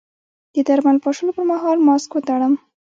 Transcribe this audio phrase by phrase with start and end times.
[0.53, 2.53] د درمل پاشلو پر مهال ماسک وتړم؟